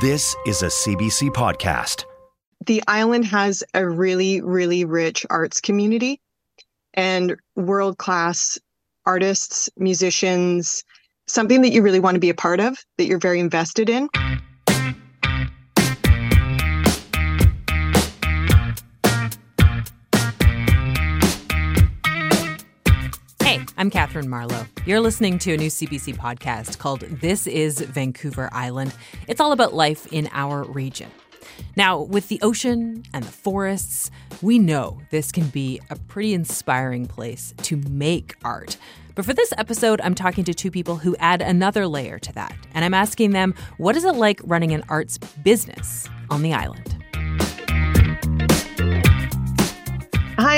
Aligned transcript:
This 0.00 0.36
is 0.46 0.62
a 0.62 0.66
CBC 0.66 1.30
podcast. 1.30 2.04
The 2.66 2.80
island 2.86 3.24
has 3.24 3.64
a 3.74 3.84
really, 3.84 4.40
really 4.40 4.84
rich 4.84 5.26
arts 5.28 5.60
community 5.60 6.20
and 6.94 7.34
world 7.56 7.98
class 7.98 8.60
artists, 9.06 9.68
musicians, 9.76 10.84
something 11.26 11.62
that 11.62 11.70
you 11.70 11.82
really 11.82 11.98
want 11.98 12.14
to 12.14 12.20
be 12.20 12.30
a 12.30 12.34
part 12.34 12.60
of, 12.60 12.78
that 12.96 13.06
you're 13.06 13.18
very 13.18 13.40
invested 13.40 13.90
in. 13.90 14.08
I'm 23.78 23.92
Kathryn 23.92 24.26
Marlow. 24.26 24.66
You're 24.86 24.98
listening 24.98 25.38
to 25.38 25.54
a 25.54 25.56
new 25.56 25.68
CBC 25.68 26.16
podcast 26.16 26.78
called 26.78 27.02
This 27.02 27.46
is 27.46 27.80
Vancouver 27.80 28.48
Island. 28.50 28.92
It's 29.28 29.40
all 29.40 29.52
about 29.52 29.72
life 29.72 30.12
in 30.12 30.28
our 30.32 30.64
region. 30.64 31.08
Now, 31.76 32.00
with 32.00 32.26
the 32.26 32.40
ocean 32.42 33.04
and 33.14 33.22
the 33.22 33.30
forests, 33.30 34.10
we 34.42 34.58
know 34.58 35.00
this 35.12 35.30
can 35.30 35.46
be 35.50 35.80
a 35.90 35.96
pretty 35.96 36.34
inspiring 36.34 37.06
place 37.06 37.54
to 37.58 37.76
make 37.88 38.34
art. 38.42 38.76
But 39.14 39.24
for 39.24 39.32
this 39.32 39.52
episode, 39.56 40.00
I'm 40.00 40.16
talking 40.16 40.42
to 40.42 40.54
two 40.54 40.72
people 40.72 40.96
who 40.96 41.14
add 41.20 41.40
another 41.40 41.86
layer 41.86 42.18
to 42.18 42.32
that. 42.32 42.56
And 42.74 42.84
I'm 42.84 42.94
asking 42.94 43.30
them, 43.30 43.54
what 43.76 43.94
is 43.94 44.04
it 44.04 44.16
like 44.16 44.40
running 44.42 44.72
an 44.72 44.82
arts 44.88 45.18
business 45.18 46.08
on 46.30 46.42
the 46.42 46.52
island? 46.52 46.97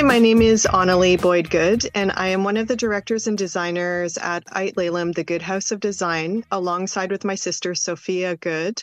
Hi, 0.00 0.06
my 0.06 0.18
name 0.18 0.40
is 0.40 0.66
Aunalee 0.72 1.20
Boyd 1.20 1.50
Good, 1.50 1.86
and 1.94 2.10
I 2.16 2.28
am 2.28 2.42
one 2.42 2.56
of 2.56 2.66
the 2.66 2.74
directors 2.74 3.26
and 3.26 3.36
designers 3.36 4.16
at 4.16 4.44
Ay 4.50 4.72
Lelum, 4.74 5.14
the 5.14 5.24
Good 5.24 5.42
House 5.42 5.72
of 5.72 5.80
Design, 5.80 6.42
alongside 6.50 7.10
with 7.10 7.22
my 7.22 7.34
sister 7.34 7.74
Sophia 7.74 8.34
Good. 8.34 8.82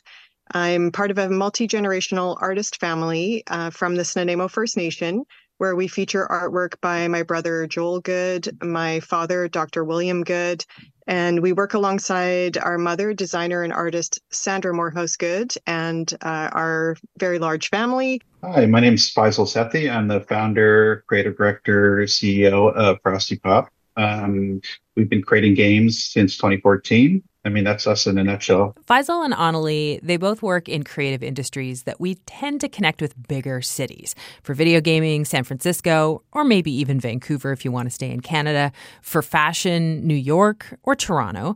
I'm 0.52 0.92
part 0.92 1.10
of 1.10 1.18
a 1.18 1.28
multi 1.28 1.68
generational 1.68 2.38
artist 2.40 2.80
family 2.80 3.42
uh, 3.48 3.72
from 3.72 3.96
the 3.96 4.04
Snuneymuxw 4.04 4.52
First 4.52 4.78
Nation, 4.78 5.24
where 5.58 5.76
we 5.76 5.88
feature 5.88 6.28
artwork 6.30 6.80
by 6.82 7.08
my 7.08 7.24
brother 7.24 7.68
Joel 7.68 8.00
Good, 8.00 8.58
my 8.62 9.00
father, 9.00 9.48
Dr. 9.48 9.84
William 9.84 10.24
Good, 10.24 10.66
and 11.08 11.42
we 11.42 11.54
work 11.54 11.74
alongside 11.74 12.58
our 12.58 12.78
mother, 12.78 13.14
designer 13.14 13.64
and 13.64 13.74
artist 13.74 14.20
Sandra 14.30 14.74
Morehouse 14.74 15.16
Good, 15.16 15.54
and 15.66 16.12
uh, 16.22 16.50
our 16.52 16.98
very 17.18 17.40
large 17.40 17.70
family. 17.70 18.22
Hi, 18.44 18.66
my 18.66 18.80
name 18.80 18.94
is 18.94 19.12
Faisal 19.14 19.46
Sethi. 19.46 19.92
I'm 19.92 20.08
the 20.08 20.22
founder, 20.22 21.04
creative 21.08 21.38
director, 21.38 22.02
CEO 22.02 22.74
of 22.74 23.00
Frosty 23.02 23.38
Pop. 23.38 23.70
Um, 23.96 24.62
we've 24.96 25.10
been 25.10 25.24
creating 25.24 25.56
games 25.56 26.04
since 26.04 26.36
2014. 26.38 27.24
I 27.48 27.50
mean, 27.50 27.64
that's 27.64 27.88
us 27.88 28.06
in 28.06 28.18
a 28.18 28.24
nutshell. 28.26 28.76
Faisal 28.88 29.24
and 29.24 29.34
Aunalee, 29.34 30.02
they 30.04 30.18
both 30.18 30.42
work 30.42 30.68
in 30.68 30.84
creative 30.84 31.24
industries 31.24 31.84
that 31.84 32.00
we 32.00 32.16
tend 32.26 32.60
to 32.60 32.68
connect 32.68 33.02
with 33.02 33.16
bigger 33.28 33.62
cities. 33.62 34.16
For 34.44 34.54
video 34.54 34.82
gaming, 34.82 35.24
San 35.24 35.46
Francisco, 35.46 36.24
or 36.34 36.44
maybe 36.44 36.72
even 36.72 37.00
Vancouver 37.00 37.54
if 37.54 37.64
you 37.64 37.72
want 37.72 37.88
to 37.88 37.90
stay 37.90 38.12
in 38.12 38.20
Canada. 38.20 38.74
For 39.02 39.22
fashion, 39.22 40.06
New 40.06 40.14
York 40.14 40.78
or 40.84 40.94
Toronto. 40.94 41.56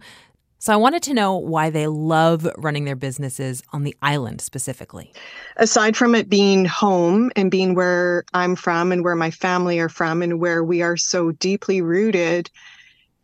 So 0.59 0.71
I 0.71 0.77
wanted 0.77 1.03
to 1.03 1.13
know 1.13 1.35
why 1.35 1.69
they 1.69 1.87
love 1.87 2.47
running 2.55 2.85
their 2.85 2.95
businesses 2.95 3.61
on 3.73 3.83
the 3.83 3.95
island 4.01 4.39
specifically. 4.39 5.11
Aside 5.57 5.97
from 5.97 6.15
it 6.15 6.29
being 6.29 6.63
home 6.63 7.31
and 7.35 7.51
being 7.51 7.75
where 7.75 8.23
I'm 8.33 8.55
from 8.55 8.93
and 8.93 9.03
where 9.03 9.15
my 9.15 9.31
family 9.31 9.79
are 9.79 9.89
from 9.89 10.21
and 10.21 10.39
where 10.39 10.63
we 10.63 10.83
are 10.83 10.95
so 10.95 11.31
deeply 11.31 11.81
rooted, 11.81 12.49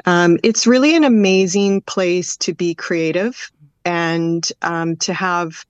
um, 0.06 0.38
it's 0.44 0.67
really 0.67 0.95
an 0.95 1.03
amazing 1.03 1.81
place 1.81 2.38
to 2.38 2.53
be 2.53 2.76
creative 2.76 3.52
and 3.86 4.52
um, 4.62 4.95
to 4.98 5.14
have 5.14 5.66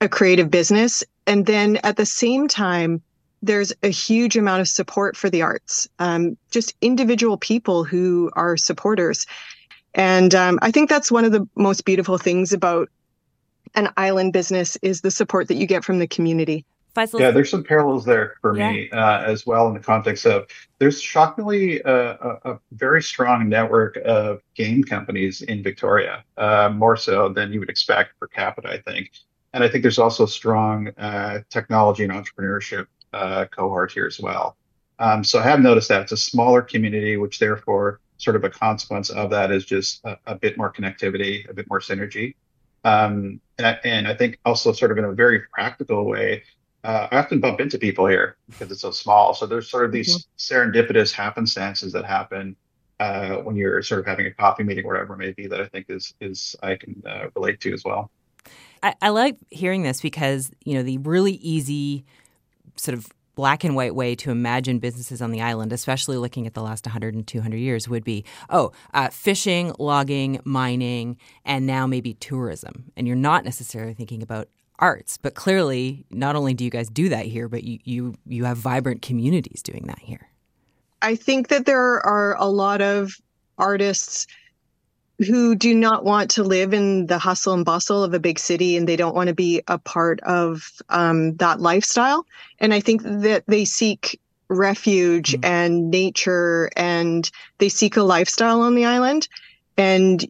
a 0.00 0.08
creative 0.08 0.50
business. 0.50 1.04
And 1.26 1.46
then 1.46 1.78
at 1.78 1.96
the 1.96 2.06
same 2.06 2.48
time, 2.48 3.02
there's 3.42 3.72
a 3.82 3.88
huge 3.88 4.36
amount 4.36 4.60
of 4.62 4.68
support 4.68 5.16
for 5.16 5.28
the 5.28 5.42
arts, 5.42 5.88
um, 5.98 6.36
just 6.50 6.74
individual 6.80 7.36
people 7.36 7.84
who 7.84 8.30
are 8.34 8.56
supporters. 8.56 9.26
And 9.94 10.34
um, 10.34 10.58
I 10.62 10.70
think 10.70 10.88
that's 10.88 11.12
one 11.12 11.24
of 11.24 11.32
the 11.32 11.46
most 11.54 11.84
beautiful 11.84 12.18
things 12.18 12.52
about 12.52 12.88
an 13.74 13.90
island 13.96 14.32
business 14.32 14.76
is 14.82 15.00
the 15.00 15.10
support 15.10 15.48
that 15.48 15.56
you 15.56 15.66
get 15.66 15.84
from 15.84 15.98
the 15.98 16.06
community. 16.06 16.64
Faisal. 16.94 17.18
Yeah, 17.18 17.30
there's 17.32 17.50
some 17.50 17.64
parallels 17.64 18.04
there 18.04 18.36
for 18.40 18.56
yeah. 18.56 18.70
me 18.70 18.90
uh, 18.90 19.22
as 19.22 19.44
well 19.44 19.66
in 19.68 19.74
the 19.74 19.80
context 19.80 20.26
of 20.26 20.46
there's 20.78 21.00
shockingly 21.00 21.80
a, 21.80 22.12
a, 22.12 22.52
a, 22.52 22.60
very 22.72 23.02
strong 23.02 23.48
network 23.48 23.96
of 24.04 24.40
game 24.54 24.84
companies 24.84 25.42
in 25.42 25.62
Victoria, 25.62 26.24
uh, 26.36 26.70
more 26.72 26.96
so 26.96 27.28
than 27.28 27.52
you 27.52 27.58
would 27.58 27.68
expect 27.68 28.18
per 28.20 28.28
capita, 28.28 28.68
I 28.68 28.78
think. 28.78 29.10
And 29.52 29.64
I 29.64 29.68
think 29.68 29.82
there's 29.82 29.98
also 29.98 30.26
strong 30.26 30.88
uh, 30.96 31.40
technology 31.50 32.04
and 32.04 32.12
entrepreneurship 32.12 32.86
uh, 33.12 33.46
cohort 33.46 33.92
here 33.92 34.06
as 34.06 34.20
well. 34.20 34.56
Um, 34.98 35.24
so 35.24 35.40
I 35.40 35.42
have 35.42 35.60
noticed 35.60 35.88
that 35.88 36.02
it's 36.02 36.12
a 36.12 36.16
smaller 36.16 36.62
community, 36.62 37.16
which 37.16 37.38
therefore 37.38 38.00
sort 38.18 38.36
of 38.36 38.44
a 38.44 38.50
consequence 38.50 39.10
of 39.10 39.30
that 39.30 39.50
is 39.50 39.64
just 39.64 40.04
a, 40.04 40.16
a 40.26 40.34
bit 40.36 40.56
more 40.56 40.72
connectivity, 40.72 41.48
a 41.48 41.54
bit 41.54 41.68
more 41.68 41.80
synergy. 41.80 42.34
Um, 42.84 43.40
and, 43.58 43.66
I, 43.66 43.78
and 43.84 44.06
I 44.06 44.14
think 44.14 44.38
also 44.44 44.72
sort 44.72 44.90
of 44.90 44.98
in 44.98 45.04
a 45.04 45.12
very 45.12 45.40
practical 45.52 46.04
way, 46.04 46.42
uh, 46.84 47.08
I 47.10 47.16
often 47.16 47.40
bump 47.40 47.60
into 47.60 47.78
people 47.78 48.06
here 48.06 48.36
because 48.48 48.70
it's 48.70 48.82
so 48.82 48.90
small. 48.90 49.32
So 49.32 49.46
there's 49.46 49.70
sort 49.70 49.86
of 49.86 49.92
these 49.92 50.26
mm-hmm. 50.26 50.54
serendipitous 50.54 51.12
happenstances 51.12 51.92
that 51.92 52.04
happen 52.04 52.56
uh, 53.00 53.36
when 53.38 53.56
you're 53.56 53.82
sort 53.82 54.00
of 54.00 54.06
having 54.06 54.26
a 54.26 54.30
coffee 54.30 54.62
meeting, 54.62 54.84
or 54.84 54.92
whatever 54.92 55.14
it 55.14 55.18
may 55.18 55.32
be, 55.32 55.46
that 55.46 55.60
I 55.60 55.66
think 55.66 55.86
is 55.88 56.14
is 56.20 56.54
I 56.62 56.76
can 56.76 57.02
uh, 57.06 57.26
relate 57.34 57.60
to 57.62 57.72
as 57.72 57.84
well. 57.84 58.10
I, 58.82 58.94
I 59.00 59.08
like 59.08 59.36
hearing 59.50 59.82
this 59.82 60.00
because 60.00 60.50
you 60.64 60.74
know 60.74 60.82
the 60.82 60.98
really 60.98 61.32
easy 61.32 62.04
sort 62.76 62.96
of 62.96 63.08
black 63.34 63.64
and 63.64 63.74
white 63.74 63.94
way 63.94 64.14
to 64.14 64.30
imagine 64.30 64.78
businesses 64.78 65.20
on 65.20 65.32
the 65.32 65.40
island, 65.40 65.72
especially 65.72 66.16
looking 66.16 66.46
at 66.46 66.54
the 66.54 66.62
last 66.62 66.86
100 66.86 67.14
and 67.14 67.26
200 67.26 67.56
years, 67.56 67.88
would 67.88 68.04
be 68.04 68.24
oh, 68.50 68.72
uh, 68.92 69.08
fishing, 69.08 69.72
logging, 69.78 70.38
mining, 70.44 71.16
and 71.44 71.66
now 71.66 71.86
maybe 71.86 72.14
tourism. 72.14 72.92
And 72.96 73.06
you're 73.06 73.16
not 73.16 73.44
necessarily 73.44 73.94
thinking 73.94 74.22
about 74.22 74.48
arts. 74.78 75.16
But 75.16 75.34
clearly, 75.34 76.04
not 76.10 76.36
only 76.36 76.54
do 76.54 76.64
you 76.64 76.70
guys 76.70 76.88
do 76.88 77.08
that 77.08 77.26
here, 77.26 77.48
but 77.48 77.64
you 77.64 77.78
you 77.84 78.14
you 78.26 78.44
have 78.44 78.56
vibrant 78.56 79.02
communities 79.02 79.62
doing 79.62 79.84
that 79.86 79.98
here. 79.98 80.28
I 81.02 81.16
think 81.16 81.48
that 81.48 81.66
there 81.66 82.04
are 82.06 82.36
a 82.38 82.46
lot 82.46 82.80
of 82.80 83.20
artists 83.58 84.26
who 85.18 85.54
do 85.54 85.74
not 85.74 86.04
want 86.04 86.30
to 86.32 86.42
live 86.42 86.74
in 86.74 87.06
the 87.06 87.18
hustle 87.18 87.54
and 87.54 87.64
bustle 87.64 88.02
of 88.02 88.14
a 88.14 88.18
big 88.18 88.38
city 88.38 88.76
and 88.76 88.88
they 88.88 88.96
don't 88.96 89.14
want 89.14 89.28
to 89.28 89.34
be 89.34 89.62
a 89.68 89.78
part 89.78 90.18
of 90.20 90.72
um, 90.88 91.36
that 91.36 91.60
lifestyle. 91.60 92.26
And 92.58 92.74
I 92.74 92.80
think 92.80 93.02
that 93.04 93.44
they 93.46 93.64
seek 93.64 94.18
refuge 94.48 95.32
mm-hmm. 95.32 95.44
and 95.44 95.90
nature 95.90 96.70
and 96.76 97.30
they 97.58 97.68
seek 97.68 97.96
a 97.96 98.02
lifestyle 98.02 98.60
on 98.60 98.74
the 98.74 98.84
island. 98.84 99.28
And 99.76 100.24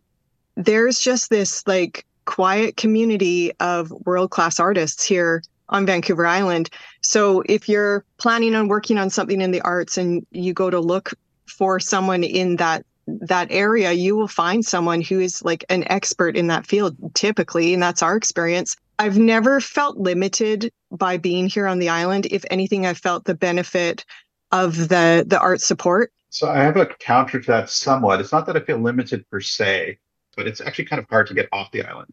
there's 0.57 1.01
just 1.01 1.31
this 1.31 1.67
like 1.67 2.05
quiet 2.25 2.77
community 2.77 3.53
of 3.61 3.91
world 4.07 4.31
class 4.31 4.59
artists 4.61 5.05
here 5.05 5.43
on 5.69 5.87
Vancouver 5.87 6.27
Island. 6.27 6.71
So 7.01 7.43
if 7.47 7.69
you're 7.69 8.05
planning 8.19 8.55
on 8.55 8.69
working 8.69 8.99
on 8.99 9.11
something 9.11 9.41
in 9.41 9.51
the 9.51 9.63
arts 9.63 9.99
and 9.99 10.27
you 10.31 10.53
go 10.53 10.71
to 10.71 10.81
look 10.81 11.13
for 11.47 11.81
someone 11.81 12.25
in 12.25 12.57
that 12.57 12.85
that 13.07 13.49
area, 13.51 13.93
you 13.93 14.17
will 14.17 14.29
find 14.29 14.65
someone 14.65 15.03
who 15.03 15.21
is 15.21 15.45
like 15.45 15.63
an 15.69 15.85
expert 15.89 16.37
in 16.37 16.47
that 16.47 16.67
field 16.67 16.97
typically, 17.15 17.75
and 17.75 17.83
that's 17.83 18.03
our 18.03 18.17
experience. 18.17 18.77
I've 18.99 19.19
never 19.19 19.61
felt 19.61 19.99
limited 19.99 20.73
by 20.91 21.19
being 21.19 21.49
here 21.49 21.67
on 21.67 21.81
the 21.81 21.89
island. 21.89 22.27
If 22.31 22.45
anything, 22.51 22.87
I 22.87 22.95
felt 22.95 23.25
the 23.25 23.35
benefit 23.35 24.05
of 24.53 24.89
the 24.89 25.25
the 25.27 25.39
art 25.39 25.61
support. 25.61 26.13
So 26.31 26.49
I 26.49 26.59
have 26.59 26.77
a 26.77 26.87
counter 26.87 27.41
to 27.41 27.47
that 27.49 27.71
somewhat. 27.71 28.21
It's 28.21 28.33
not 28.33 28.47
that 28.47 28.57
I 28.57 28.61
feel 28.61 28.79
limited 28.79 29.29
per 29.31 29.41
se 29.41 29.99
but 30.35 30.47
it's 30.47 30.61
actually 30.61 30.87
kind 30.87 31.01
of 31.01 31.09
hard 31.09 31.27
to 31.29 31.35
get 31.35 31.49
off 31.53 31.71
the 31.71 31.85
island. 31.85 32.13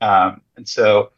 Um, 0.00 0.40
and 0.56 0.68
so 0.68 1.12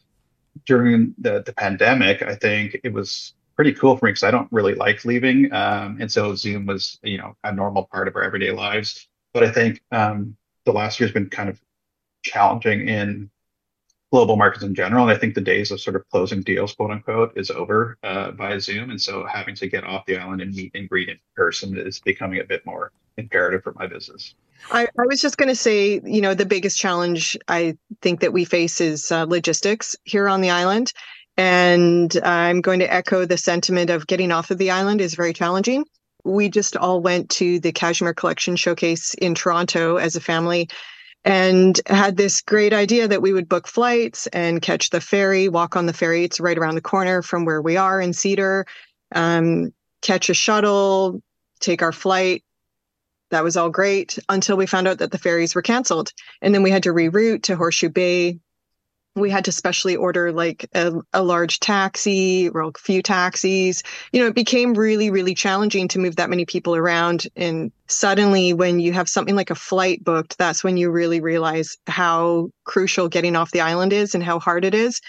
during 0.64 1.14
the, 1.18 1.42
the 1.44 1.52
pandemic, 1.52 2.22
I 2.22 2.34
think 2.34 2.80
it 2.84 2.92
was 2.92 3.34
pretty 3.56 3.72
cool 3.72 3.96
for 3.96 4.06
me 4.06 4.10
because 4.10 4.22
I 4.22 4.30
don't 4.30 4.48
really 4.52 4.74
like 4.74 5.04
leaving. 5.04 5.52
Um, 5.52 5.98
and 6.00 6.10
so 6.10 6.34
Zoom 6.34 6.66
was, 6.66 6.98
you 7.02 7.18
know, 7.18 7.36
a 7.42 7.52
normal 7.52 7.84
part 7.84 8.08
of 8.08 8.16
our 8.16 8.22
everyday 8.22 8.52
lives. 8.52 9.08
But 9.32 9.44
I 9.44 9.50
think 9.50 9.80
um, 9.92 10.36
the 10.64 10.72
last 10.72 11.00
year 11.00 11.06
has 11.06 11.14
been 11.14 11.30
kind 11.30 11.48
of 11.48 11.60
challenging 12.22 12.88
in 12.88 13.30
global 14.12 14.36
markets 14.36 14.64
in 14.64 14.74
general. 14.74 15.08
And 15.08 15.16
I 15.16 15.18
think 15.18 15.34
the 15.34 15.40
days 15.40 15.70
of 15.70 15.80
sort 15.80 15.96
of 15.96 16.08
closing 16.10 16.42
deals, 16.42 16.74
quote 16.74 16.90
unquote, 16.90 17.32
is 17.36 17.50
over 17.50 17.98
uh, 18.02 18.30
via 18.32 18.60
Zoom. 18.60 18.90
And 18.90 19.00
so 19.00 19.26
having 19.26 19.54
to 19.56 19.68
get 19.68 19.84
off 19.84 20.06
the 20.06 20.18
island 20.18 20.42
and 20.42 20.54
meet 20.54 20.72
and 20.74 20.88
greet 20.88 21.08
in 21.08 21.18
person 21.34 21.76
is 21.76 21.98
becoming 22.00 22.40
a 22.40 22.44
bit 22.44 22.64
more 22.64 22.92
imperative 23.16 23.62
for 23.62 23.72
my 23.72 23.86
business. 23.86 24.34
I, 24.70 24.88
I 24.98 25.06
was 25.06 25.20
just 25.20 25.36
going 25.38 25.48
to 25.48 25.56
say, 25.56 26.00
you 26.04 26.20
know, 26.20 26.34
the 26.34 26.46
biggest 26.46 26.78
challenge 26.78 27.36
I 27.48 27.76
think 28.02 28.20
that 28.20 28.32
we 28.32 28.44
face 28.44 28.80
is 28.80 29.12
uh, 29.12 29.24
logistics 29.24 29.96
here 30.04 30.28
on 30.28 30.40
the 30.40 30.50
island. 30.50 30.92
And 31.36 32.16
I'm 32.24 32.60
going 32.60 32.80
to 32.80 32.92
echo 32.92 33.24
the 33.24 33.36
sentiment 33.36 33.90
of 33.90 34.06
getting 34.06 34.32
off 34.32 34.50
of 34.50 34.58
the 34.58 34.70
island 34.70 35.00
is 35.00 35.14
very 35.14 35.32
challenging. 35.32 35.84
We 36.24 36.48
just 36.48 36.76
all 36.76 37.00
went 37.00 37.30
to 37.30 37.60
the 37.60 37.72
Cashmere 37.72 38.14
Collection 38.14 38.56
Showcase 38.56 39.14
in 39.14 39.34
Toronto 39.34 39.96
as 39.96 40.16
a 40.16 40.20
family 40.20 40.68
and 41.24 41.80
had 41.86 42.16
this 42.16 42.40
great 42.40 42.72
idea 42.72 43.08
that 43.08 43.20
we 43.20 43.32
would 43.32 43.48
book 43.48 43.66
flights 43.66 44.28
and 44.28 44.62
catch 44.62 44.90
the 44.90 45.00
ferry, 45.00 45.48
walk 45.48 45.76
on 45.76 45.86
the 45.86 45.92
ferry. 45.92 46.24
It's 46.24 46.40
right 46.40 46.56
around 46.56 46.76
the 46.76 46.80
corner 46.80 47.20
from 47.20 47.44
where 47.44 47.60
we 47.60 47.76
are 47.76 48.00
in 48.00 48.12
Cedar, 48.12 48.64
um, 49.14 49.72
catch 50.02 50.30
a 50.30 50.34
shuttle, 50.34 51.20
take 51.60 51.82
our 51.82 51.92
flight. 51.92 52.44
That 53.30 53.44
was 53.44 53.56
all 53.56 53.70
great 53.70 54.18
until 54.28 54.56
we 54.56 54.66
found 54.66 54.86
out 54.86 54.98
that 54.98 55.10
the 55.10 55.18
ferries 55.18 55.54
were 55.54 55.62
canceled. 55.62 56.12
And 56.40 56.54
then 56.54 56.62
we 56.62 56.70
had 56.70 56.84
to 56.84 56.92
reroute 56.92 57.42
to 57.44 57.56
Horseshoe 57.56 57.88
Bay, 57.88 58.38
we 59.16 59.30
had 59.30 59.46
to 59.46 59.52
specially 59.52 59.96
order 59.96 60.30
like 60.30 60.68
a, 60.74 60.92
a, 61.12 61.22
large 61.22 61.58
taxi 61.58 62.50
or 62.50 62.60
a 62.60 62.72
few 62.78 63.02
taxis. 63.02 63.82
You 64.12 64.20
know, 64.20 64.26
it 64.26 64.34
became 64.34 64.74
really, 64.74 65.10
really 65.10 65.34
challenging 65.34 65.88
to 65.88 65.98
move 65.98 66.16
that 66.16 66.30
many 66.30 66.44
people 66.44 66.76
around. 66.76 67.26
And 67.34 67.72
suddenly, 67.88 68.52
when 68.52 68.78
you 68.78 68.92
have 68.92 69.08
something 69.08 69.34
like 69.34 69.50
a 69.50 69.54
flight 69.54 70.04
booked, 70.04 70.36
that's 70.38 70.62
when 70.62 70.76
you 70.76 70.90
really 70.90 71.20
realize 71.20 71.78
how 71.86 72.50
crucial 72.64 73.08
getting 73.08 73.36
off 73.36 73.50
the 73.50 73.62
island 73.62 73.92
is 73.92 74.14
and 74.14 74.22
how 74.22 74.38
hard 74.38 74.64
it 74.64 74.74
is. 74.74 75.00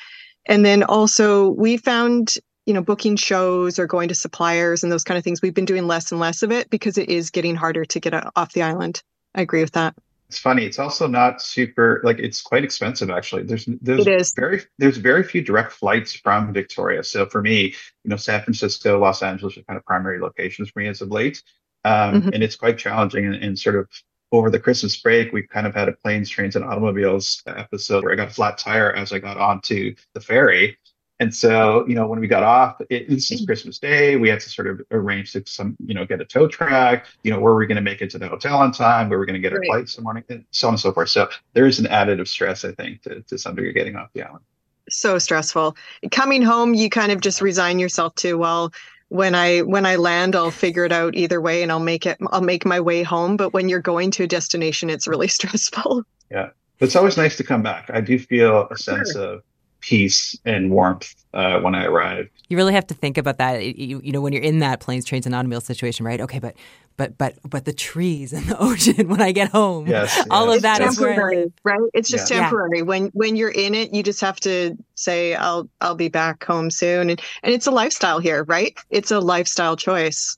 And 0.46 0.66
then 0.66 0.84
also, 0.84 1.50
we 1.50 1.76
found, 1.76 2.36
you 2.68 2.74
know, 2.74 2.82
booking 2.84 3.16
shows 3.16 3.80
or 3.80 3.88
going 3.88 4.10
to 4.10 4.16
suppliers 4.16 4.84
and 4.84 4.92
those 4.92 5.06
kind 5.06 5.18
of 5.18 5.24
things, 5.24 5.42
we've 5.42 5.54
been 5.54 5.66
doing 5.66 5.88
less 5.88 6.12
and 6.12 6.20
less 6.20 6.44
of 6.44 6.52
it 6.52 6.70
because 6.70 6.98
it 6.98 7.10
is 7.10 7.32
getting 7.32 7.56
harder 7.56 7.86
to 7.86 8.00
get 8.00 8.14
off 8.36 8.52
the 8.54 8.62
island. 8.62 9.02
I 9.34 9.42
agree 9.42 9.62
with 9.62 9.72
that. 9.72 9.96
It's 10.28 10.38
funny. 10.38 10.66
It's 10.66 10.78
also 10.78 11.08
not 11.08 11.42
super 11.42 12.02
like 12.04 12.20
it's 12.20 12.42
quite 12.42 12.66
expensive 12.66 13.10
actually. 13.10 13.44
There's 13.44 13.66
there's 13.82 14.34
very 14.36 14.64
there's 14.78 14.98
very 14.98 15.24
few 15.24 15.42
direct 15.42 15.72
flights 15.72 16.14
from 16.14 16.52
Victoria. 16.52 17.04
So 17.06 17.26
for 17.26 17.42
me, 17.42 17.74
you 18.04 18.10
know, 18.10 18.18
San 18.18 18.44
Francisco, 18.44 19.00
Los 19.00 19.24
Angeles 19.24 19.58
are 19.58 19.62
kind 19.62 19.78
of 19.78 19.86
primary 19.86 20.20
locations 20.20 20.70
for 20.70 20.80
me 20.80 20.90
as 20.90 21.02
of 21.02 21.10
late. 21.10 21.42
Um, 21.86 22.16
mm-hmm. 22.16 22.30
and 22.34 22.44
it's 22.44 22.58
quite 22.58 22.78
challenging 22.78 23.26
and, 23.26 23.36
and 23.36 23.58
sort 23.58 23.78
of 23.78 23.88
over 24.34 24.50
the 24.50 24.60
Christmas 24.60 24.98
break, 24.98 25.32
we 25.32 25.44
kind 25.44 25.66
of 25.66 25.74
had 25.74 25.88
a 25.88 25.94
planes, 25.94 26.30
trains, 26.30 26.58
and 26.58 26.66
automobiles 26.66 27.42
episode 27.48 28.04
where 28.04 28.12
I 28.12 28.18
got 28.18 28.28
a 28.28 28.34
flat 28.34 28.58
tire 28.58 28.92
as 28.92 29.14
I 29.14 29.20
got 29.20 29.38
onto 29.38 29.96
the 30.14 30.20
ferry. 30.20 30.78
And 31.20 31.34
so, 31.34 31.84
you 31.88 31.96
know, 31.96 32.06
when 32.06 32.20
we 32.20 32.28
got 32.28 32.44
off, 32.44 32.80
it, 32.90 33.10
this 33.10 33.32
is 33.32 33.40
hmm. 33.40 33.46
Christmas 33.46 33.80
Day. 33.80 34.18
We 34.18 34.30
had 34.30 34.40
to 34.40 34.50
sort 34.50 34.68
of 34.68 34.82
arrange 34.92 35.34
to 35.34 35.44
some, 35.48 35.76
you 35.84 35.96
know, 35.96 36.06
get 36.06 36.22
a 36.22 36.26
tow 36.26 36.48
truck. 36.48 37.06
You 37.24 37.32
know, 37.32 37.40
where 37.40 37.54
were 37.54 37.62
we're 37.62 37.66
going 37.66 37.78
to 37.78 37.82
make 37.82 38.02
it 38.02 38.10
to 38.12 38.20
the 38.20 38.28
hotel 38.28 38.58
on 38.58 38.72
time, 38.72 39.10
where 39.10 39.18
were 39.18 39.24
we're 39.24 39.26
going 39.26 39.42
to 39.42 39.42
get 39.42 39.54
our 39.54 39.60
right. 39.60 39.68
flights 39.68 39.96
in 39.96 40.02
the 40.02 40.04
morning, 40.04 40.24
and 40.30 40.46
so 40.52 40.68
on 40.68 40.76
and 40.76 40.80
so 40.80 40.92
forth. 40.92 41.10
So 41.10 41.28
there 41.54 41.66
is 41.66 41.80
an 41.80 41.86
additive 41.86 42.28
stress, 42.28 42.64
I 42.64 42.72
think, 42.74 43.02
to, 43.04 43.22
to 43.22 43.38
some 43.38 43.56
degree 43.56 43.74
getting 43.74 43.96
off 43.96 44.10
the 44.14 44.24
island. 44.24 44.44
So 44.90 45.18
stressful. 45.18 45.76
Coming 46.12 46.44
home, 46.44 46.74
you 46.74 46.90
kind 46.90 47.12
of 47.12 47.20
just 47.20 47.42
resign 47.42 47.80
yourself 47.80 48.16
to, 48.16 48.36
well, 48.36 48.72
when 49.10 49.36
I 49.36 49.62
when 49.62 49.86
I 49.86 49.96
land, 49.96 50.36
I'll 50.36 50.52
figure 50.52 50.86
it 50.86 50.92
out 50.92 51.16
either 51.16 51.42
way, 51.42 51.64
and 51.64 51.72
I'll 51.72 51.80
make 51.80 52.06
it. 52.06 52.18
I'll 52.32 52.42
make 52.42 52.66
my 52.66 52.80
way 52.80 53.04
home. 53.04 53.38
But 53.38 53.54
when 53.54 53.70
you're 53.70 53.82
going 53.82 54.12
to 54.12 54.24
a 54.24 54.28
destination, 54.28 54.90
it's 54.90 55.08
really 55.08 55.28
stressful. 55.40 56.04
Yeah, 56.30 56.50
it's 56.80 56.96
always 56.96 57.18
nice 57.18 57.38
to 57.38 57.44
come 57.44 57.64
back. 57.64 57.90
I 57.92 58.02
do 58.02 58.20
feel 58.20 58.68
a 58.70 58.78
sense 58.78 59.14
sure. 59.14 59.24
of 59.24 59.44
peace 59.80 60.38
and 60.46 60.72
warmth 60.72 61.14
uh, 61.34 61.60
when 61.60 61.76
I 61.76 61.86
arrived. 61.86 62.30
You 62.50 62.58
really 62.58 62.74
have 62.74 62.88
to 62.88 62.94
think 62.94 63.18
about 63.18 63.38
that. 63.38 63.64
You, 63.78 64.02
you 64.04 64.12
know, 64.12 64.22
when 64.22 64.34
you're 64.34 64.42
in 64.42 64.60
that 64.60 64.80
planes, 64.80 65.06
trains, 65.06 65.26
and 65.26 65.36
automobiles 65.36 65.66
situation, 65.66 66.06
right? 66.06 66.22
Okay, 66.22 66.40
but 66.40 66.56
but 66.98 67.18
but 67.18 67.36
but 67.48 67.66
the 67.66 67.74
trees 67.74 68.34
and 68.34 68.46
the 68.48 68.58
ocean 68.60 69.08
when 69.08 69.22
I 69.22 69.32
get 69.32 69.52
home. 69.52 69.88
Yes, 69.88 70.26
all 70.30 70.48
yes. 70.48 70.58
of 70.58 70.62
that 70.64 70.82
is 70.82 70.88
it's 70.88 70.98
temporary, 70.98 71.52
right? 71.64 71.80
It's 71.94 72.10
just 72.10 72.30
yeah. 72.30 72.42
temporary. 72.42 72.80
Yeah. 72.80 72.84
When 72.84 73.08
when 73.08 73.36
you're 73.36 73.52
in 73.52 73.76
it, 73.76 73.94
you 73.94 74.04
just 74.04 74.22
have 74.22 74.40
to 74.42 74.78
say, 74.96 75.36
"I'll 75.36 75.70
I'll 75.82 75.96
be 75.96 76.10
back 76.10 76.44
home 76.44 76.72
soon," 76.72 77.10
and 77.10 77.22
and 77.44 77.54
it's 77.54 77.68
a 77.68 77.72
lifestyle 77.72 78.20
here, 78.20 78.44
right? 78.44 78.78
It's 78.90 79.12
a 79.12 79.20
lifestyle 79.20 79.78
choice. 79.78 80.38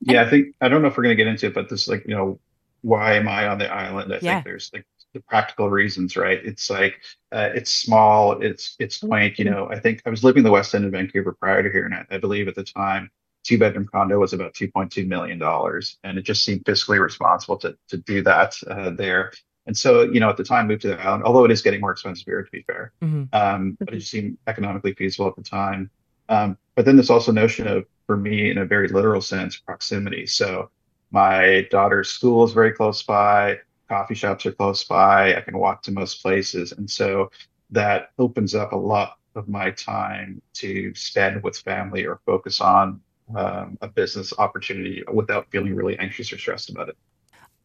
Yeah, 0.00 0.22
I 0.22 0.30
think 0.30 0.54
I 0.60 0.68
don't 0.68 0.82
know 0.82 0.88
if 0.88 0.96
we're 0.96 1.04
going 1.04 1.16
to 1.16 1.22
get 1.22 1.28
into 1.28 1.46
it, 1.46 1.54
but 1.54 1.68
this 1.68 1.88
like 1.88 2.04
you 2.06 2.14
know, 2.14 2.38
why 2.86 3.14
am 3.14 3.26
I 3.26 3.48
on 3.48 3.58
the 3.58 3.68
island? 3.68 4.12
I 4.12 4.18
yeah. 4.22 4.34
think 4.34 4.44
there's 4.44 4.70
like 4.72 4.86
the 5.12 5.20
practical 5.20 5.68
reasons, 5.70 6.16
right? 6.16 6.40
It's 6.44 6.70
like 6.70 7.02
uh, 7.32 7.50
it's 7.52 7.72
small, 7.72 8.40
it's 8.40 8.76
it's 8.78 8.98
quaint. 8.98 9.40
You 9.40 9.46
know, 9.46 9.68
I 9.68 9.80
think 9.80 10.02
I 10.06 10.10
was 10.10 10.22
living 10.22 10.40
in 10.40 10.44
the 10.44 10.52
West 10.52 10.72
End 10.72 10.84
in 10.84 10.92
Vancouver 10.92 11.32
prior 11.32 11.64
to 11.64 11.70
here, 11.70 11.84
and 11.84 11.94
I, 11.94 12.06
I 12.10 12.18
believe 12.18 12.46
at 12.46 12.54
the 12.54 12.62
time, 12.62 13.10
two 13.42 13.58
bedroom 13.58 13.88
condo 13.92 14.20
was 14.20 14.32
about 14.32 14.54
two 14.54 14.70
point 14.70 14.92
two 14.92 15.04
million 15.04 15.38
dollars, 15.38 15.98
and 16.04 16.16
it 16.16 16.22
just 16.22 16.44
seemed 16.44 16.64
fiscally 16.64 17.00
responsible 17.00 17.56
to 17.58 17.76
to 17.88 17.96
do 17.96 18.22
that 18.22 18.54
uh, 18.68 18.90
there. 18.90 19.32
And 19.66 19.76
so, 19.76 20.02
you 20.02 20.20
know, 20.20 20.30
at 20.30 20.36
the 20.36 20.44
time, 20.44 20.68
moved 20.68 20.82
to 20.82 20.88
the 20.88 21.00
island, 21.00 21.24
although 21.24 21.44
it 21.44 21.50
is 21.50 21.60
getting 21.60 21.80
more 21.80 21.90
expensive 21.90 22.24
here, 22.24 22.44
to 22.44 22.50
be 22.52 22.62
fair, 22.62 22.92
mm-hmm. 23.02 23.24
um, 23.32 23.76
but 23.80 23.92
it 23.92 23.98
just 23.98 24.12
seemed 24.12 24.38
economically 24.46 24.94
feasible 24.94 25.26
at 25.26 25.34
the 25.34 25.42
time. 25.42 25.90
Um, 26.28 26.56
but 26.76 26.84
then 26.84 26.94
there's 26.94 27.10
also 27.10 27.32
notion 27.32 27.66
of, 27.66 27.84
for 28.06 28.16
me, 28.16 28.48
in 28.52 28.58
a 28.58 28.64
very 28.64 28.86
literal 28.86 29.20
sense, 29.20 29.56
proximity. 29.56 30.24
So 30.26 30.70
my 31.10 31.66
daughter's 31.70 32.08
school 32.08 32.44
is 32.44 32.52
very 32.52 32.72
close 32.72 33.02
by 33.02 33.58
coffee 33.88 34.14
shops 34.14 34.46
are 34.46 34.52
close 34.52 34.84
by. 34.84 35.36
I 35.36 35.40
can 35.40 35.58
walk 35.58 35.82
to 35.82 35.92
most 35.92 36.22
places. 36.22 36.72
And 36.72 36.90
so 36.90 37.30
that 37.70 38.10
opens 38.18 38.54
up 38.54 38.72
a 38.72 38.76
lot 38.76 39.18
of 39.34 39.48
my 39.48 39.70
time 39.72 40.40
to 40.54 40.94
spend 40.94 41.42
with 41.42 41.58
family 41.58 42.06
or 42.06 42.20
focus 42.26 42.60
on 42.60 43.00
um, 43.34 43.76
a 43.80 43.88
business 43.88 44.32
opportunity 44.38 45.02
without 45.12 45.48
feeling 45.50 45.74
really 45.74 45.98
anxious 45.98 46.32
or 46.32 46.38
stressed 46.38 46.70
about 46.70 46.88
it. 46.88 46.96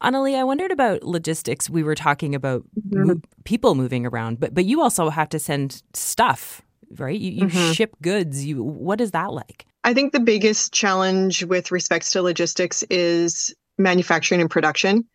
Aunalee, 0.02 0.36
I 0.36 0.44
wondered 0.44 0.72
about 0.72 1.04
logistics. 1.04 1.70
We 1.70 1.84
were 1.84 1.94
talking 1.94 2.34
about 2.34 2.64
mm-hmm. 2.76 3.08
mo- 3.08 3.22
people 3.44 3.76
moving 3.76 4.06
around, 4.06 4.40
but 4.40 4.56
but 4.56 4.66
you 4.66 4.82
also 4.82 5.10
have 5.12 5.30
to 5.30 5.38
send 5.38 5.84
stuff, 5.94 6.64
right? 6.98 7.20
You, 7.20 7.32
you 7.32 7.46
mm-hmm. 7.46 7.72
ship 7.74 7.96
goods. 8.02 8.44
You 8.44 8.64
what 8.64 9.00
is 9.00 9.12
that 9.12 9.32
like? 9.32 9.68
I 9.84 9.94
think 9.94 10.14
the 10.14 10.20
biggest 10.20 10.74
challenge 10.74 11.44
with 11.44 11.72
respects 11.72 12.12
to 12.12 12.22
logistics 12.22 12.84
is 12.84 13.56
manufacturing 13.78 14.42
and 14.42 14.50
production 14.50 15.08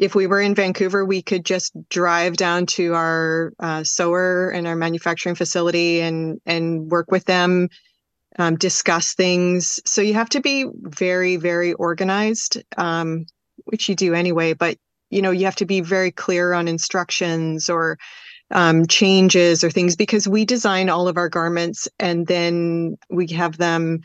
if 0.00 0.14
we 0.14 0.26
were 0.26 0.40
in 0.40 0.54
Vancouver, 0.54 1.04
we 1.04 1.20
could 1.20 1.44
just 1.44 1.72
drive 1.90 2.38
down 2.38 2.64
to 2.64 2.94
our 2.94 3.52
uh, 3.60 3.84
sewer 3.84 4.48
and 4.48 4.66
our 4.66 4.74
manufacturing 4.74 5.34
facility 5.34 6.00
and 6.00 6.40
and 6.46 6.90
work 6.90 7.10
with 7.10 7.26
them, 7.26 7.68
um, 8.38 8.56
discuss 8.56 9.12
things. 9.12 9.78
So 9.84 10.00
you 10.00 10.14
have 10.14 10.30
to 10.30 10.40
be 10.40 10.64
very 10.74 11.36
very 11.36 11.74
organized, 11.74 12.62
um, 12.78 13.26
which 13.64 13.90
you 13.90 13.94
do 13.94 14.14
anyway. 14.14 14.54
But 14.54 14.78
you 15.10 15.20
know 15.20 15.32
you 15.32 15.44
have 15.44 15.56
to 15.56 15.66
be 15.66 15.82
very 15.82 16.12
clear 16.12 16.54
on 16.54 16.66
instructions 16.66 17.68
or 17.68 17.98
um, 18.50 18.86
changes 18.86 19.62
or 19.62 19.70
things 19.70 19.96
because 19.96 20.26
we 20.26 20.44
design 20.44 20.88
all 20.88 21.08
of 21.08 21.16
our 21.16 21.28
garments 21.28 21.88
and 21.98 22.26
then 22.26 22.96
we 23.08 23.26
have 23.28 23.56
them 23.58 24.00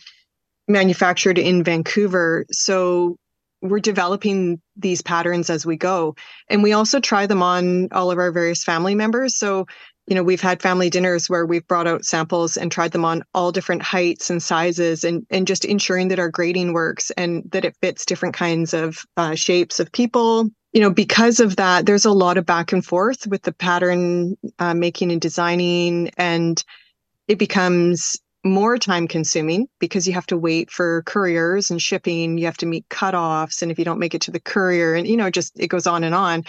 manufactured 0.67 1.37
in 1.37 1.63
Vancouver. 1.63 2.45
So 2.51 3.17
we're 3.61 3.79
developing 3.79 4.61
these 4.75 5.01
patterns 5.01 5.49
as 5.49 5.65
we 5.65 5.77
go. 5.77 6.15
And 6.49 6.61
we 6.61 6.73
also 6.73 6.99
try 6.99 7.25
them 7.25 7.41
on 7.41 7.89
all 7.91 8.11
of 8.11 8.17
our 8.17 8.31
various 8.31 8.63
family 8.63 8.95
members. 8.95 9.35
So, 9.35 9.65
you 10.07 10.15
know, 10.15 10.23
we've 10.23 10.41
had 10.41 10.61
family 10.61 10.89
dinners 10.89 11.29
where 11.29 11.45
we've 11.45 11.67
brought 11.67 11.87
out 11.87 12.05
samples 12.05 12.57
and 12.57 12.71
tried 12.71 12.91
them 12.91 13.05
on 13.05 13.23
all 13.33 13.51
different 13.51 13.81
heights 13.81 14.29
and 14.29 14.41
sizes 14.41 15.03
and, 15.03 15.25
and 15.31 15.47
just 15.47 15.65
ensuring 15.65 16.09
that 16.09 16.19
our 16.19 16.29
grading 16.29 16.73
works 16.73 17.11
and 17.17 17.43
that 17.51 17.65
it 17.65 17.75
fits 17.81 18.05
different 18.05 18.35
kinds 18.35 18.73
of 18.73 18.99
uh, 19.17 19.33
shapes 19.33 19.79
of 19.79 19.91
people. 19.91 20.49
You 20.75 20.81
know, 20.81 20.89
because 20.89 21.39
of 21.39 21.55
that, 21.55 21.85
there's 21.85 22.03
a 22.03 22.11
lot 22.11 22.37
of 22.37 22.45
back 22.45 22.73
and 22.73 22.85
forth 22.85 23.25
with 23.27 23.43
the 23.43 23.53
pattern 23.53 24.35
uh, 24.59 24.73
making 24.73 25.09
and 25.09 25.21
designing, 25.21 26.11
and 26.17 26.61
it 27.29 27.39
becomes 27.39 28.17
more 28.43 28.77
time 28.77 29.07
consuming 29.07 29.69
because 29.79 30.05
you 30.05 30.13
have 30.13 30.25
to 30.27 30.37
wait 30.37 30.69
for 30.69 31.01
couriers 31.03 31.71
and 31.71 31.81
shipping. 31.81 32.37
You 32.37 32.43
have 32.47 32.57
to 32.57 32.65
meet 32.65 32.89
cutoffs. 32.89 33.61
And 33.61 33.71
if 33.71 33.79
you 33.79 33.85
don't 33.85 33.99
make 33.99 34.13
it 34.15 34.21
to 34.23 34.31
the 34.31 34.39
courier, 34.41 34.95
and 34.95 35.07
you 35.07 35.15
know, 35.15 35.29
just 35.29 35.57
it 35.57 35.67
goes 35.67 35.87
on 35.87 36.03
and 36.03 36.13
on. 36.13 36.43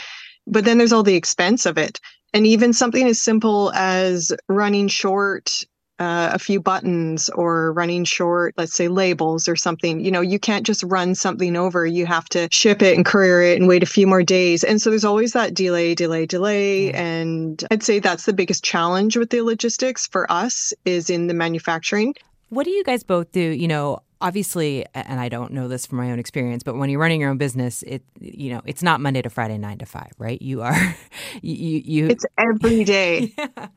But 0.45 0.65
then 0.65 0.77
there's 0.77 0.93
all 0.93 1.05
the 1.05 1.15
expense 1.15 1.65
of 1.65 1.79
it. 1.79 2.01
And 2.35 2.49
even 2.49 2.73
something 2.73 3.07
as 3.07 3.23
simple 3.23 3.71
as 3.77 4.33
running 4.49 4.89
short 4.89 5.63
uh, 5.99 6.31
a 6.33 6.39
few 6.39 6.61
buttons 6.61 7.29
or 7.31 7.73
running 7.73 8.05
short, 8.05 8.55
let's 8.57 8.75
say 8.75 8.89
labels 8.89 9.49
or 9.49 9.57
something. 9.57 10.01
You 10.01 10.11
know, 10.11 10.21
you 10.21 10.39
can't 10.39 10.67
just 10.67 10.83
run 10.83 11.15
something 11.15 11.57
over. 11.57 11.87
You 11.87 12.07
have 12.07 12.29
to 12.31 12.49
ship 12.51 12.83
it 12.83 12.97
and 12.97 13.05
courier 13.05 13.43
it 13.43 13.59
and 13.59 13.69
wait 13.69 13.83
a 13.83 13.87
few 13.87 14.07
more 14.07 14.23
days. 14.23 14.63
And 14.63 14.81
so 14.81 14.91
there's 14.91 15.05
always 15.05 15.33
that 15.33 15.55
delay, 15.55 15.95
delay, 15.95 16.27
delay. 16.27 16.93
And 16.93 17.63
I'd 17.71 17.83
say 17.83 17.99
that's 17.99 18.27
the 18.27 18.33
biggest 18.33 18.63
challenge 18.63 19.17
with 19.17 19.31
the 19.31 19.41
logistics 19.41 20.07
for 20.07 20.31
us 20.31 20.73
is 20.85 21.09
in 21.09 21.27
the 21.27 21.35
manufacturing. 21.35 22.15
What 22.51 22.65
do 22.65 22.71
you 22.71 22.85
guys 22.85 23.03
both 23.03 23.33
do? 23.33 23.41
You 23.41 23.69
know, 23.69 24.01
obviously 24.21 24.85
and 24.95 25.21
i 25.21 25.29
don't 25.29 25.53
know 25.53 25.69
this 25.69 25.85
from 25.85 25.99
my 25.99 26.11
own 26.11 26.19
experience 26.19 26.63
but 26.63 26.77
when 26.77 26.89
you're 26.89 26.99
running 27.01 27.21
your 27.21 27.29
own 27.29 27.37
business 27.37 27.83
it 27.83 28.03
you 28.19 28.51
know 28.51 28.63
it's 28.65 28.83
not 28.83 28.99
monday 28.99 29.21
to 29.21 29.29
friday 29.29 29.59
nine 29.59 29.77
to 29.77 29.85
five 29.85 30.11
right 30.19 30.41
you 30.41 30.63
are 30.63 30.97
you 31.43 31.83
you 31.85 32.07
it's 32.09 32.25
every 32.39 32.83
day 32.83 33.31
yeah. 33.39 33.69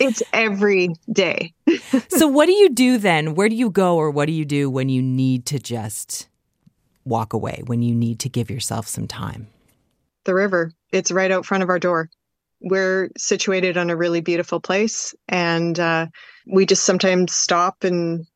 It's 0.00 0.22
every 0.32 0.94
day. 1.12 1.52
so, 2.08 2.26
what 2.28 2.46
do 2.46 2.52
you 2.52 2.70
do 2.70 2.98
then? 2.98 3.34
Where 3.34 3.48
do 3.48 3.54
you 3.54 3.70
go, 3.70 3.96
or 3.96 4.10
what 4.10 4.26
do 4.26 4.32
you 4.32 4.44
do 4.44 4.70
when 4.70 4.88
you 4.88 5.02
need 5.02 5.46
to 5.46 5.58
just 5.58 6.28
walk 7.04 7.32
away, 7.32 7.62
when 7.66 7.82
you 7.82 7.94
need 7.94 8.18
to 8.20 8.28
give 8.28 8.50
yourself 8.50 8.86
some 8.86 9.06
time? 9.06 9.48
The 10.24 10.34
river. 10.34 10.72
It's 10.92 11.10
right 11.10 11.30
out 11.30 11.46
front 11.46 11.62
of 11.62 11.68
our 11.68 11.78
door. 11.78 12.10
We're 12.60 13.10
situated 13.16 13.76
on 13.76 13.90
a 13.90 13.96
really 13.96 14.20
beautiful 14.20 14.60
place, 14.60 15.14
and 15.28 15.78
uh, 15.78 16.06
we 16.46 16.66
just 16.66 16.84
sometimes 16.84 17.32
stop 17.34 17.84
and 17.84 18.26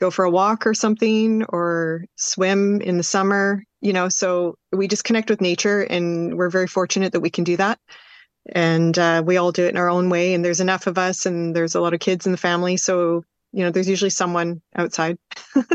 go 0.00 0.10
for 0.10 0.24
a 0.24 0.30
walk 0.30 0.66
or 0.66 0.74
something, 0.74 1.44
or 1.50 2.04
swim 2.16 2.80
in 2.80 2.96
the 2.96 3.02
summer. 3.02 3.62
you 3.80 3.92
know, 3.92 4.08
so 4.08 4.56
we 4.72 4.88
just 4.88 5.04
connect 5.04 5.30
with 5.30 5.40
nature 5.40 5.82
and 5.82 6.36
we're 6.36 6.50
very 6.50 6.66
fortunate 6.66 7.12
that 7.12 7.20
we 7.20 7.30
can 7.30 7.44
do 7.44 7.56
that. 7.56 7.78
And 8.46 8.98
uh, 8.98 9.22
we 9.24 9.36
all 9.36 9.52
do 9.52 9.66
it 9.66 9.70
in 9.70 9.76
our 9.76 9.90
own 9.90 10.08
way. 10.08 10.34
And 10.34 10.44
there's 10.44 10.60
enough 10.60 10.86
of 10.86 10.98
us 10.98 11.26
and 11.26 11.54
there's 11.54 11.74
a 11.74 11.80
lot 11.80 11.94
of 11.94 12.00
kids 12.00 12.26
in 12.26 12.32
the 12.32 12.38
family. 12.38 12.76
So, 12.76 13.24
you 13.52 13.64
know, 13.64 13.70
there's 13.70 13.88
usually 13.88 14.10
someone 14.10 14.60
outside. 14.76 15.18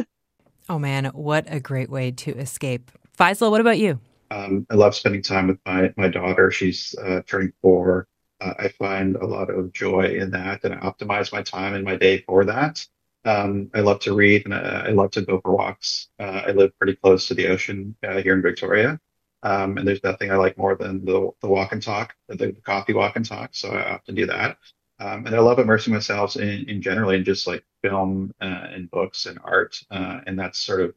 oh, 0.69 0.79
man, 0.79 1.05
what 1.13 1.45
a 1.47 1.59
great 1.59 1.89
way 1.89 2.11
to 2.11 2.31
escape. 2.37 2.91
Faisal, 3.17 3.51
what 3.51 3.61
about 3.61 3.79
you? 3.79 3.99
Um, 4.31 4.65
I 4.69 4.75
love 4.75 4.95
spending 4.95 5.21
time 5.21 5.47
with 5.47 5.59
my, 5.65 5.93
my 5.95 6.07
daughter. 6.07 6.51
She's 6.51 6.95
uh, 7.01 7.21
turning 7.25 7.53
four. 7.61 8.07
Uh, 8.41 8.53
I 8.59 8.67
find 8.69 9.15
a 9.15 9.25
lot 9.25 9.49
of 9.49 9.71
joy 9.71 10.17
in 10.19 10.31
that, 10.31 10.63
and 10.65 10.73
I 10.73 10.77
optimize 10.77 11.31
my 11.31 11.41
time 11.41 11.73
and 11.73 11.85
my 11.85 11.95
day 11.95 12.21
for 12.27 12.43
that. 12.45 12.85
Um, 13.25 13.71
I 13.73 13.79
love 13.79 13.99
to 14.01 14.13
read 14.13 14.45
and 14.45 14.53
I, 14.53 14.85
I 14.87 14.89
love 14.89 15.11
to 15.11 15.21
go 15.21 15.41
for 15.41 15.55
walks. 15.55 16.09
Uh, 16.19 16.43
I 16.45 16.51
live 16.51 16.77
pretty 16.77 16.95
close 16.95 17.27
to 17.27 17.33
the 17.33 17.47
ocean 17.47 17.95
uh, 18.07 18.21
here 18.21 18.35
in 18.35 18.41
Victoria. 18.43 18.99
Um, 19.45 19.77
and 19.77 19.87
there's 19.87 20.03
nothing 20.03 20.31
I 20.31 20.37
like 20.37 20.57
more 20.57 20.75
than 20.75 21.05
the, 21.05 21.29
the 21.39 21.47
walk 21.47 21.71
and 21.71 21.81
talk, 21.81 22.15
the, 22.27 22.51
coffee 22.63 22.93
walk 22.93 23.15
and 23.15 23.23
talk. 23.23 23.51
So 23.53 23.69
I 23.69 23.93
often 23.93 24.15
do 24.15 24.25
that. 24.25 24.57
Um, 24.99 25.27
and 25.27 25.35
I 25.35 25.39
love 25.39 25.59
immersing 25.59 25.93
myself 25.93 26.35
in, 26.35 26.67
in 26.67 26.81
generally 26.81 27.17
in 27.17 27.23
just 27.23 27.45
like 27.45 27.63
film 27.83 28.33
uh, 28.41 28.67
and 28.73 28.89
books 28.89 29.27
and 29.27 29.37
art. 29.43 29.79
Uh, 29.91 30.21
and 30.25 30.39
that's 30.39 30.57
sort 30.57 30.81
of 30.81 30.95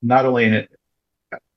not 0.00 0.24
only 0.24 0.44
in 0.44 0.54
it, 0.54 0.70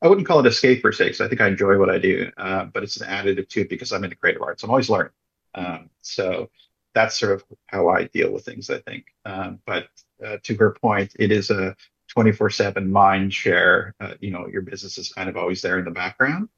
I 0.02 0.08
wouldn't 0.10 0.28
call 0.28 0.42
it 0.42 0.46
escape 0.46 0.84
per 0.84 0.92
se, 0.92 1.06
because 1.06 1.22
I 1.22 1.30
think 1.30 1.40
I 1.40 1.48
enjoy 1.48 1.78
what 1.78 1.90
I 1.90 2.00
do, 2.00 2.30
uh, 2.36 2.66
but 2.66 2.84
it's 2.84 3.00
an 3.00 3.08
additive 3.08 3.48
to 3.50 3.62
it 3.62 3.70
because 3.70 3.94
I'm 3.94 4.04
into 4.04 4.18
creative 4.18 4.42
arts. 4.42 4.64
I'm 4.64 4.70
always 4.70 4.90
learning. 4.90 5.14
Um, 5.54 5.90
so 6.02 6.50
that's 6.94 7.18
sort 7.18 7.32
of 7.32 7.44
how 7.68 7.88
I 7.88 8.06
deal 8.06 8.32
with 8.32 8.44
things, 8.44 8.70
I 8.70 8.80
think. 8.80 9.06
Um, 9.24 9.60
but 9.66 9.88
uh, 10.26 10.38
to 10.44 10.56
her 10.56 10.72
point, 10.72 11.14
it 11.18 11.32
is 11.32 11.50
a 11.50 11.76
24 12.16 12.50
7 12.50 12.92
mind 12.92 13.34
share. 13.34 13.94
Uh, 14.00 14.14
you 14.22 14.32
know, 14.32 14.48
your 14.48 14.62
business 14.62 14.98
is 14.98 15.12
kind 15.12 15.30
of 15.30 15.38
always 15.38 15.62
there 15.62 15.78
in 15.78 15.86
the 15.86 15.92
background. 15.92 16.50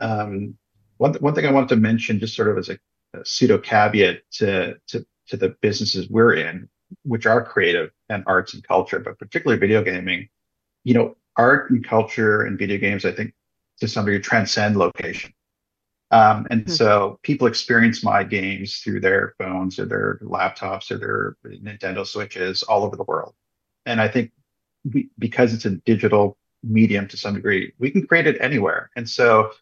Um, 0.00 0.56
one, 0.96 1.14
one 1.14 1.34
thing 1.34 1.46
I 1.46 1.52
wanted 1.52 1.68
to 1.70 1.76
mention, 1.76 2.18
just 2.18 2.34
sort 2.34 2.48
of 2.48 2.58
as 2.58 2.70
a, 2.70 2.78
a 3.14 3.24
pseudo 3.24 3.58
caveat 3.58 4.22
to, 4.32 4.76
to, 4.88 5.06
to 5.28 5.36
the 5.36 5.50
businesses 5.60 6.08
we're 6.08 6.34
in, 6.34 6.68
which 7.04 7.26
are 7.26 7.44
creative 7.44 7.90
and 8.08 8.24
arts 8.26 8.54
and 8.54 8.66
culture, 8.66 8.98
but 9.00 9.18
particularly 9.18 9.60
video 9.60 9.82
gaming, 9.82 10.28
you 10.84 10.94
know, 10.94 11.16
art 11.36 11.70
and 11.70 11.86
culture 11.86 12.42
and 12.42 12.58
video 12.58 12.78
games, 12.78 13.04
I 13.04 13.12
think 13.12 13.34
to 13.80 13.88
some 13.88 14.04
degree 14.04 14.20
transcend 14.20 14.76
location. 14.76 15.32
Um, 16.10 16.46
and 16.50 16.62
mm-hmm. 16.62 16.72
so 16.72 17.18
people 17.22 17.46
experience 17.46 18.04
my 18.04 18.22
games 18.22 18.80
through 18.80 19.00
their 19.00 19.34
phones 19.38 19.78
or 19.78 19.86
their 19.86 20.18
laptops 20.22 20.90
or 20.90 20.98
their 20.98 21.36
Nintendo 21.50 22.06
Switches 22.06 22.62
all 22.62 22.84
over 22.84 22.96
the 22.96 23.04
world. 23.04 23.34
And 23.86 24.00
I 24.00 24.08
think 24.08 24.30
we, 24.84 25.10
because 25.18 25.54
it's 25.54 25.64
a 25.64 25.70
digital 25.70 26.36
medium 26.62 27.08
to 27.08 27.16
some 27.16 27.34
degree, 27.34 27.72
we 27.78 27.90
can 27.90 28.06
create 28.06 28.26
it 28.26 28.36
anywhere. 28.40 28.90
And 28.96 29.08
so 29.08 29.52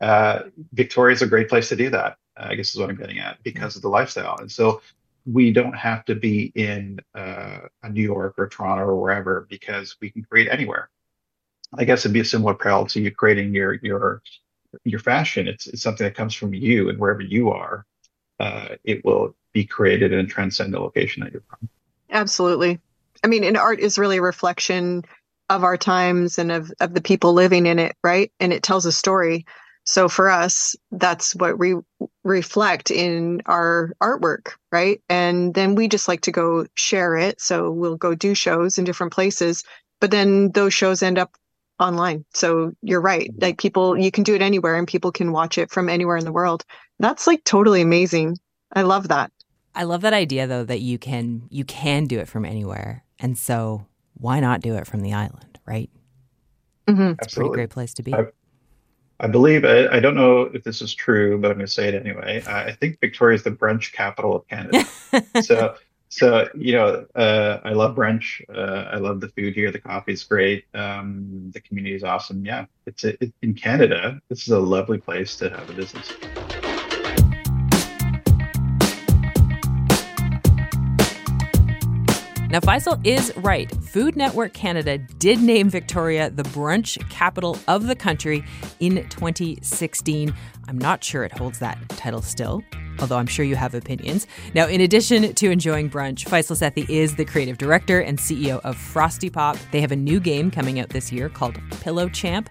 uh, 0.00 0.42
Victoria 0.72 1.14
is 1.14 1.22
a 1.22 1.26
great 1.26 1.48
place 1.48 1.68
to 1.70 1.76
do 1.76 1.90
that, 1.90 2.16
I 2.36 2.54
guess 2.54 2.74
is 2.74 2.80
what 2.80 2.90
I'm 2.90 2.96
getting 2.96 3.18
at, 3.18 3.42
because 3.42 3.76
of 3.76 3.82
the 3.82 3.88
lifestyle. 3.88 4.36
And 4.38 4.50
so 4.50 4.80
we 5.30 5.52
don't 5.52 5.76
have 5.76 6.04
to 6.06 6.14
be 6.14 6.52
in 6.54 7.00
uh, 7.14 7.58
New 7.90 8.02
York 8.02 8.34
or 8.38 8.48
Toronto 8.48 8.84
or 8.84 8.96
wherever 8.96 9.46
because 9.50 9.96
we 10.00 10.10
can 10.10 10.22
create 10.22 10.48
anywhere. 10.50 10.88
I 11.76 11.84
guess 11.84 12.00
it'd 12.00 12.14
be 12.14 12.20
a 12.20 12.24
similar 12.24 12.54
parallel 12.54 12.86
to 12.86 13.00
you 13.00 13.10
creating 13.10 13.54
your 13.54 13.74
your 13.82 14.22
your 14.84 15.00
fashion. 15.00 15.48
It's, 15.48 15.66
it's 15.66 15.82
something 15.82 16.04
that 16.04 16.14
comes 16.14 16.34
from 16.34 16.54
you, 16.54 16.88
and 16.88 16.98
wherever 16.98 17.20
you 17.20 17.50
are, 17.50 17.84
uh, 18.40 18.68
it 18.84 19.04
will 19.04 19.34
be 19.52 19.64
created 19.64 20.14
and 20.14 20.28
transcend 20.28 20.72
the 20.72 20.80
location 20.80 21.22
that 21.22 21.32
you're 21.32 21.42
from. 21.48 21.68
Absolutely. 22.10 22.80
I 23.24 23.26
mean, 23.26 23.44
and 23.44 23.56
art 23.56 23.80
is 23.80 23.98
really 23.98 24.18
a 24.18 24.22
reflection 24.22 25.04
of 25.50 25.64
our 25.64 25.76
times 25.76 26.38
and 26.38 26.52
of, 26.52 26.72
of 26.80 26.94
the 26.94 27.00
people 27.00 27.32
living 27.32 27.66
in 27.66 27.78
it, 27.78 27.96
right? 28.04 28.30
And 28.38 28.52
it 28.52 28.62
tells 28.62 28.86
a 28.86 28.92
story. 28.92 29.46
So 29.84 30.08
for 30.08 30.28
us, 30.28 30.76
that's 30.90 31.34
what 31.34 31.58
we 31.58 31.74
reflect 32.24 32.90
in 32.90 33.40
our 33.46 33.94
artwork, 34.02 34.52
right? 34.70 35.00
And 35.08 35.54
then 35.54 35.74
we 35.74 35.88
just 35.88 36.08
like 36.08 36.20
to 36.22 36.30
go 36.30 36.66
share 36.74 37.16
it. 37.16 37.40
So 37.40 37.70
we'll 37.70 37.96
go 37.96 38.14
do 38.14 38.34
shows 38.34 38.76
in 38.76 38.84
different 38.84 39.14
places, 39.14 39.64
but 40.00 40.10
then 40.10 40.52
those 40.52 40.74
shows 40.74 41.02
end 41.02 41.18
up 41.18 41.36
online. 41.80 42.24
So 42.34 42.72
you're 42.82 43.00
right. 43.00 43.30
Mm-hmm. 43.30 43.42
Like 43.42 43.58
people, 43.58 43.96
you 43.96 44.10
can 44.10 44.24
do 44.24 44.34
it 44.34 44.42
anywhere 44.42 44.76
and 44.76 44.86
people 44.86 45.10
can 45.10 45.32
watch 45.32 45.56
it 45.56 45.70
from 45.70 45.88
anywhere 45.88 46.18
in 46.18 46.24
the 46.24 46.32
world. 46.32 46.64
That's 46.98 47.26
like 47.26 47.44
totally 47.44 47.80
amazing. 47.80 48.36
I 48.74 48.82
love 48.82 49.08
that. 49.08 49.32
I 49.74 49.84
love 49.84 50.02
that 50.02 50.12
idea 50.12 50.46
though 50.46 50.64
that 50.64 50.80
you 50.80 50.98
can 50.98 51.42
you 51.50 51.64
can 51.64 52.06
do 52.06 52.18
it 52.18 52.28
from 52.28 52.44
anywhere. 52.44 53.04
And 53.18 53.36
so 53.36 53.86
why 54.14 54.40
not 54.40 54.60
do 54.60 54.76
it 54.76 54.86
from 54.86 55.00
the 55.00 55.12
island, 55.12 55.58
right? 55.66 55.90
Mm-hmm. 56.86 57.22
It's 57.22 57.32
a 57.32 57.36
pretty 57.36 57.54
great 57.54 57.70
place 57.70 57.94
to 57.94 58.02
be. 58.02 58.14
I, 58.14 58.26
I 59.20 59.26
believe 59.26 59.64
I, 59.64 59.88
I, 59.88 60.00
don't 60.00 60.14
know 60.14 60.42
if 60.42 60.62
this 60.64 60.80
is 60.80 60.94
true, 60.94 61.38
but 61.38 61.50
I'm 61.50 61.56
going 61.56 61.66
to 61.66 61.72
say 61.72 61.88
it 61.88 61.94
anyway. 61.94 62.42
I 62.46 62.72
think 62.72 63.00
Victoria 63.00 63.34
is 63.34 63.42
the 63.42 63.50
brunch 63.50 63.92
capital 63.92 64.36
of 64.36 64.48
Canada. 64.48 64.86
so 65.42 65.74
so 66.08 66.48
you 66.54 66.72
know 66.72 67.06
uh, 67.14 67.60
i 67.64 67.70
love 67.70 67.94
brunch 67.94 68.42
uh, 68.54 68.88
i 68.90 68.96
love 68.96 69.20
the 69.20 69.28
food 69.28 69.54
here 69.54 69.70
the 69.70 69.78
coffee 69.78 70.12
is 70.12 70.24
great 70.24 70.64
um, 70.74 71.50
the 71.52 71.60
community 71.60 71.94
is 71.94 72.02
awesome 72.02 72.44
yeah 72.44 72.64
it's 72.86 73.04
a, 73.04 73.22
it, 73.22 73.32
in 73.42 73.54
canada 73.54 74.20
this 74.28 74.42
is 74.42 74.48
a 74.48 74.58
lovely 74.58 74.98
place 74.98 75.36
to 75.36 75.50
have 75.50 75.68
a 75.68 75.72
business 75.74 76.12
Now, 82.50 82.60
Faisal 82.60 82.98
is 83.06 83.30
right. 83.36 83.70
Food 83.70 84.16
Network 84.16 84.54
Canada 84.54 84.96
did 84.96 85.38
name 85.38 85.68
Victoria 85.68 86.30
the 86.30 86.44
brunch 86.44 86.98
capital 87.10 87.58
of 87.68 87.86
the 87.86 87.94
country 87.94 88.42
in 88.80 89.06
2016. 89.10 90.34
I'm 90.68 90.78
not 90.78 91.02
sure 91.02 91.24
it 91.24 91.32
holds 91.32 91.58
that 91.58 91.76
title 91.90 92.22
still 92.22 92.62
although 93.00 93.16
I'm 93.16 93.26
sure 93.26 93.44
you 93.44 93.56
have 93.56 93.74
opinions. 93.74 94.26
Now, 94.54 94.66
in 94.66 94.80
addition 94.80 95.34
to 95.34 95.50
enjoying 95.50 95.90
brunch, 95.90 96.24
Faisal 96.24 96.56
Sethi 96.56 96.88
is 96.88 97.16
the 97.16 97.24
creative 97.24 97.58
director 97.58 98.00
and 98.00 98.18
CEO 98.18 98.60
of 98.64 98.76
Frosty 98.76 99.30
Pop. 99.30 99.56
They 99.72 99.80
have 99.80 99.92
a 99.92 99.96
new 99.96 100.20
game 100.20 100.50
coming 100.50 100.80
out 100.80 100.90
this 100.90 101.12
year 101.12 101.28
called 101.28 101.58
Pillow 101.80 102.08
Champ. 102.08 102.50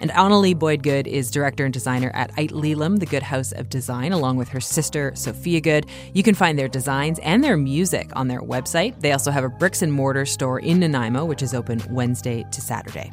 And 0.00 0.10
Aunalee 0.10 0.58
Boyd 0.58 0.82
Good 0.82 1.06
is 1.06 1.30
director 1.30 1.64
and 1.64 1.72
designer 1.72 2.10
at 2.14 2.30
Ay 2.36 2.48
Lelum, 2.48 2.98
the 2.98 3.06
Good 3.06 3.22
House 3.22 3.52
of 3.52 3.68
Design, 3.68 4.12
along 4.12 4.36
with 4.36 4.48
her 4.48 4.60
sister, 4.60 5.12
Sophia 5.14 5.60
Good. 5.60 5.86
You 6.12 6.22
can 6.22 6.34
find 6.34 6.58
their 6.58 6.68
designs 6.68 7.18
and 7.20 7.42
their 7.42 7.56
music 7.56 8.10
on 8.14 8.28
their 8.28 8.40
website. 8.40 9.00
They 9.00 9.12
also 9.12 9.30
have 9.30 9.44
a 9.44 9.48
bricks 9.48 9.82
and 9.82 9.92
mortar 9.92 10.26
store 10.26 10.60
in 10.60 10.80
Nanaimo, 10.80 11.24
which 11.24 11.42
is 11.42 11.54
open 11.54 11.82
Wednesday 11.90 12.44
to 12.50 12.60
Saturday. 12.60 13.12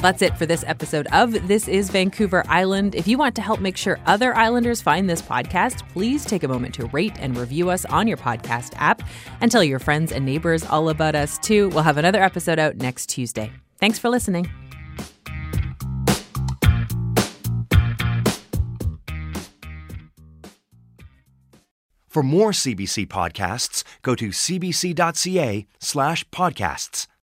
That's 0.00 0.20
it 0.22 0.36
for 0.36 0.46
this 0.46 0.62
episode 0.66 1.08
of 1.10 1.48
This 1.48 1.68
is 1.68 1.90
Vancouver 1.90 2.44
Island. 2.48 2.94
If 2.94 3.08
you 3.08 3.16
want 3.18 3.34
to 3.36 3.42
help 3.42 3.60
make 3.60 3.76
sure 3.76 3.98
other 4.06 4.36
islanders 4.36 4.82
find 4.82 5.08
this 5.08 5.22
podcast, 5.22 5.88
please 5.88 6.24
take 6.24 6.42
a 6.42 6.48
moment 6.48 6.74
to 6.74 6.86
rate 6.86 7.16
and 7.18 7.36
review 7.36 7.70
us 7.70 7.84
on 7.86 8.06
your 8.06 8.18
podcast 8.18 8.74
app 8.76 9.02
and 9.40 9.50
tell 9.50 9.64
your 9.64 9.78
friends 9.78 10.12
and 10.12 10.24
neighbors 10.24 10.64
all 10.64 10.90
about 10.90 11.14
us 11.14 11.38
too. 11.38 11.70
We'll 11.70 11.82
have 11.82 11.96
another 11.96 12.22
episode 12.22 12.58
out 12.58 12.76
next 12.76 13.08
Tuesday. 13.08 13.50
Thanks 13.80 13.98
for 13.98 14.08
listening. 14.10 14.48
For 22.06 22.22
more 22.22 22.52
CBC 22.52 23.08
podcasts, 23.08 23.82
go 24.02 24.14
to 24.14 24.28
cbc.ca 24.28 25.66
slash 25.80 26.28
podcasts. 26.30 27.06